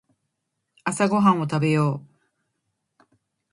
[0.83, 2.03] 朝ごはんを食べよ
[2.99, 3.03] う。